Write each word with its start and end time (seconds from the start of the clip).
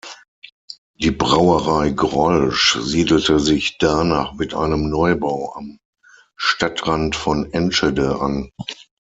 Die 0.95 1.11
Brauerei 1.11 1.91
Grolsch 1.91 2.75
siedelte 2.81 3.39
sich 3.39 3.77
danach 3.77 4.33
mit 4.33 4.55
einem 4.55 4.89
Neubau 4.89 5.53
am 5.55 5.77
Stadtrand 6.35 7.15
von 7.15 7.53
Enschede 7.53 8.19
an. 8.19 8.49